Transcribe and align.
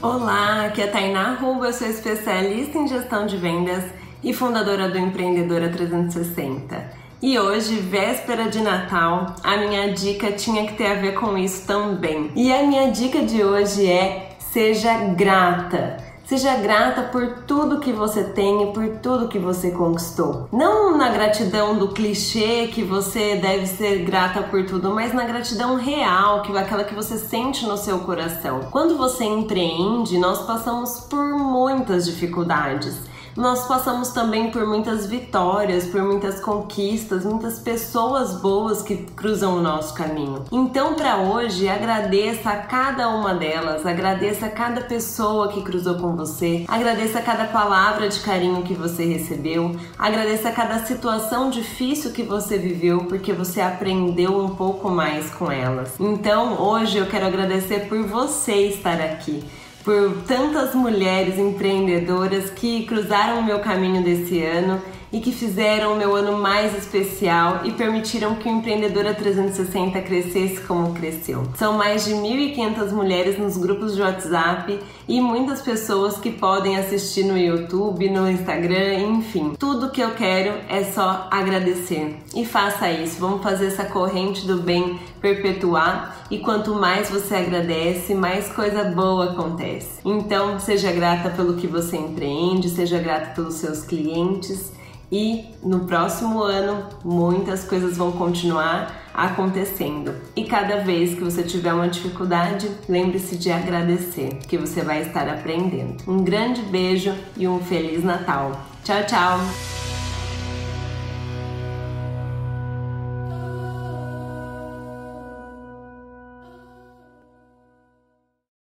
Olá, 0.00 0.66
aqui 0.66 0.80
é 0.80 0.84
a 0.84 0.92
Tainá 0.92 1.34
Ruba, 1.34 1.66
eu 1.66 1.72
sou 1.72 1.88
especialista 1.88 2.78
em 2.78 2.86
gestão 2.86 3.26
de 3.26 3.36
vendas 3.36 3.82
e 4.22 4.32
fundadora 4.32 4.88
do 4.88 4.96
Empreendedora 4.96 5.68
360. 5.70 6.88
E 7.20 7.36
hoje, 7.36 7.80
véspera 7.80 8.48
de 8.48 8.60
Natal, 8.60 9.34
a 9.42 9.56
minha 9.56 9.92
dica 9.92 10.30
tinha 10.30 10.64
que 10.68 10.74
ter 10.74 10.86
a 10.86 10.94
ver 10.94 11.14
com 11.14 11.36
isso 11.36 11.66
também. 11.66 12.30
E 12.36 12.52
a 12.52 12.62
minha 12.62 12.92
dica 12.92 13.24
de 13.24 13.42
hoje 13.42 13.90
é: 13.90 14.36
seja 14.38 14.98
grata. 15.16 15.96
Seja 16.28 16.56
grata 16.56 17.04
por 17.04 17.44
tudo 17.46 17.80
que 17.80 17.90
você 17.90 18.22
tem 18.22 18.64
e 18.64 18.72
por 18.74 18.86
tudo 18.98 19.28
que 19.28 19.38
você 19.38 19.70
conquistou. 19.70 20.46
Não 20.52 20.94
na 20.94 21.08
gratidão 21.08 21.78
do 21.78 21.88
clichê 21.88 22.66
que 22.66 22.82
você 22.82 23.36
deve 23.36 23.64
ser 23.64 24.04
grata 24.04 24.42
por 24.42 24.66
tudo, 24.66 24.94
mas 24.94 25.14
na 25.14 25.24
gratidão 25.24 25.76
real, 25.76 26.42
que 26.42 26.54
é 26.54 26.60
aquela 26.60 26.84
que 26.84 26.94
você 26.94 27.16
sente 27.16 27.64
no 27.64 27.78
seu 27.78 28.00
coração. 28.00 28.60
Quando 28.70 28.98
você 28.98 29.24
empreende, 29.24 30.18
nós 30.18 30.44
passamos 30.44 31.00
por 31.08 31.24
muitas 31.38 32.04
dificuldades 32.04 33.08
nós 33.38 33.68
passamos 33.68 34.08
também 34.08 34.50
por 34.50 34.66
muitas 34.66 35.06
vitórias, 35.06 35.86
por 35.86 36.02
muitas 36.02 36.40
conquistas, 36.40 37.24
muitas 37.24 37.60
pessoas 37.60 38.34
boas 38.40 38.82
que 38.82 38.96
cruzam 38.96 39.58
o 39.58 39.62
nosso 39.62 39.94
caminho. 39.94 40.44
Então, 40.50 40.94
para 40.94 41.18
hoje, 41.18 41.68
agradeça 41.68 42.50
a 42.50 42.56
cada 42.56 43.08
uma 43.08 43.34
delas, 43.34 43.86
agradeça 43.86 44.46
a 44.46 44.50
cada 44.50 44.80
pessoa 44.80 45.52
que 45.52 45.62
cruzou 45.62 45.94
com 45.94 46.16
você, 46.16 46.64
agradeça 46.66 47.20
a 47.20 47.22
cada 47.22 47.44
palavra 47.44 48.08
de 48.08 48.18
carinho 48.18 48.64
que 48.64 48.74
você 48.74 49.04
recebeu, 49.04 49.76
agradeça 49.96 50.48
a 50.48 50.52
cada 50.52 50.84
situação 50.84 51.48
difícil 51.48 52.10
que 52.10 52.24
você 52.24 52.58
viveu, 52.58 53.04
porque 53.04 53.32
você 53.32 53.60
aprendeu 53.60 54.36
um 54.36 54.56
pouco 54.56 54.90
mais 54.90 55.30
com 55.30 55.48
elas. 55.48 55.94
Então, 56.00 56.60
hoje 56.60 56.98
eu 56.98 57.06
quero 57.06 57.26
agradecer 57.26 57.88
por 57.88 58.02
você 58.02 58.66
estar 58.66 59.00
aqui 59.00 59.44
por 59.88 60.22
tantas 60.26 60.74
mulheres 60.74 61.38
empreendedoras 61.38 62.50
que 62.50 62.84
cruzaram 62.84 63.38
o 63.38 63.42
meu 63.42 63.60
caminho 63.60 64.04
desse 64.04 64.44
ano 64.44 64.82
e 65.10 65.20
que 65.20 65.32
fizeram 65.32 65.94
o 65.94 65.96
meu 65.96 66.14
ano 66.14 66.36
mais 66.36 66.76
especial 66.76 67.60
e 67.64 67.72
permitiram 67.72 68.34
que 68.34 68.48
o 68.48 68.52
Empreendedora 68.52 69.14
360 69.14 70.00
crescesse 70.02 70.60
como 70.60 70.92
cresceu. 70.92 71.48
São 71.56 71.78
mais 71.78 72.04
de 72.04 72.12
1.500 72.12 72.90
mulheres 72.92 73.38
nos 73.38 73.56
grupos 73.56 73.96
de 73.96 74.02
WhatsApp 74.02 74.78
e 75.08 75.20
muitas 75.20 75.62
pessoas 75.62 76.18
que 76.18 76.30
podem 76.30 76.76
assistir 76.76 77.24
no 77.24 77.38
YouTube, 77.38 78.10
no 78.10 78.30
Instagram, 78.30 78.94
enfim. 78.94 79.54
Tudo 79.58 79.90
que 79.90 80.02
eu 80.02 80.10
quero 80.10 80.52
é 80.68 80.84
só 80.84 81.28
agradecer. 81.30 82.16
E 82.34 82.44
faça 82.44 82.90
isso, 82.90 83.18
vamos 83.18 83.42
fazer 83.42 83.66
essa 83.66 83.86
corrente 83.86 84.46
do 84.46 84.58
bem 84.58 84.98
perpetuar 85.20 86.26
e 86.30 86.38
quanto 86.38 86.74
mais 86.74 87.10
você 87.10 87.36
agradece, 87.36 88.14
mais 88.14 88.48
coisa 88.48 88.84
boa 88.84 89.32
acontece. 89.32 89.77
Então, 90.04 90.58
seja 90.58 90.92
grata 90.92 91.30
pelo 91.30 91.56
que 91.56 91.66
você 91.66 91.96
empreende, 91.96 92.68
seja 92.68 92.98
grata 92.98 93.30
pelos 93.34 93.54
seus 93.54 93.82
clientes 93.82 94.72
e 95.10 95.46
no 95.62 95.80
próximo 95.80 96.42
ano 96.42 96.84
muitas 97.04 97.64
coisas 97.64 97.96
vão 97.96 98.12
continuar 98.12 99.08
acontecendo. 99.14 100.14
E 100.36 100.44
cada 100.44 100.80
vez 100.80 101.14
que 101.14 101.24
você 101.24 101.42
tiver 101.42 101.72
uma 101.72 101.88
dificuldade, 101.88 102.70
lembre-se 102.88 103.36
de 103.36 103.50
agradecer, 103.50 104.38
que 104.46 104.58
você 104.58 104.82
vai 104.82 105.02
estar 105.02 105.28
aprendendo. 105.28 105.96
Um 106.06 106.22
grande 106.22 106.62
beijo 106.62 107.14
e 107.36 107.48
um 107.48 107.58
feliz 107.58 108.04
Natal. 108.04 108.52
Tchau, 108.84 109.04
tchau. 109.06 109.77